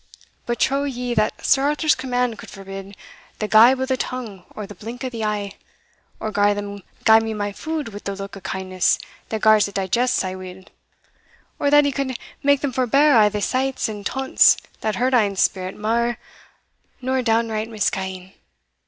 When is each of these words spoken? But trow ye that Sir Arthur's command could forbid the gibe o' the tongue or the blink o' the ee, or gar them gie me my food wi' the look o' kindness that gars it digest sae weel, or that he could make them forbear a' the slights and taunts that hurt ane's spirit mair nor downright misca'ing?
But 0.47 0.59
trow 0.59 0.83
ye 0.85 1.13
that 1.13 1.45
Sir 1.45 1.61
Arthur's 1.61 1.93
command 1.93 2.39
could 2.39 2.49
forbid 2.49 2.97
the 3.37 3.47
gibe 3.47 3.79
o' 3.79 3.85
the 3.85 3.97
tongue 3.97 4.45
or 4.55 4.65
the 4.65 4.73
blink 4.73 5.03
o' 5.03 5.09
the 5.11 5.19
ee, 5.23 5.55
or 6.19 6.31
gar 6.31 6.55
them 6.55 6.81
gie 7.05 7.19
me 7.19 7.35
my 7.35 7.51
food 7.51 7.89
wi' 7.89 7.99
the 8.03 8.15
look 8.15 8.35
o' 8.35 8.39
kindness 8.41 8.97
that 9.29 9.41
gars 9.41 9.67
it 9.67 9.75
digest 9.75 10.15
sae 10.15 10.35
weel, 10.35 10.63
or 11.59 11.69
that 11.69 11.85
he 11.85 11.91
could 11.91 12.17
make 12.41 12.61
them 12.61 12.71
forbear 12.73 13.15
a' 13.21 13.29
the 13.29 13.43
slights 13.43 13.87
and 13.87 14.03
taunts 14.03 14.57
that 14.79 14.95
hurt 14.95 15.13
ane's 15.13 15.39
spirit 15.43 15.75
mair 15.77 16.17
nor 16.99 17.21
downright 17.21 17.69
misca'ing? 17.69 18.33